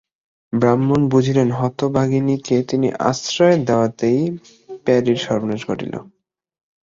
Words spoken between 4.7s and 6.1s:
প্যারীর সর্বনাশ ঘটিল।